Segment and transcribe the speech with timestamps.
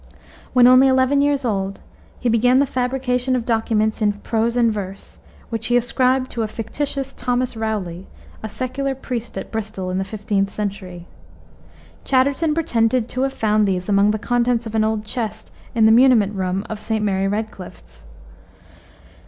[0.53, 1.79] When only eleven years old,
[2.19, 5.19] he began the fabrication of documents in prose and verse,
[5.51, 8.07] which he ascribed to a fictitious Thomas Rowley,
[8.41, 11.05] a secular priest at Bristol in the 15th century.
[12.03, 15.91] Chatterton pretended to have found these among the contents of an old chest in the
[15.91, 17.05] muniment room of St.
[17.05, 18.05] Mary Redcliff's.